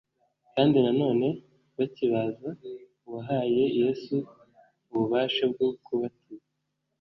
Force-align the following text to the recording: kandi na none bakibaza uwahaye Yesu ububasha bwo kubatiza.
kandi 0.53 0.77
na 0.85 0.91
none 1.01 1.27
bakibaza 1.77 2.49
uwahaye 3.05 3.63
Yesu 3.79 4.15
ububasha 4.91 5.43
bwo 5.51 5.67
kubatiza. 5.85 6.49